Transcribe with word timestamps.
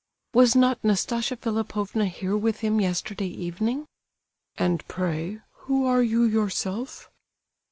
"Was 0.33 0.55
not 0.55 0.83
Nastasia 0.83 1.35
Philipovna 1.37 2.07
here 2.07 2.35
with 2.35 2.61
him, 2.61 2.81
yesterday 2.81 3.27
evening?" 3.27 3.85
"And, 4.57 4.83
pray, 4.87 5.41
who 5.51 5.85
are 5.85 6.01
you 6.01 6.23
yourself?" 6.23 7.11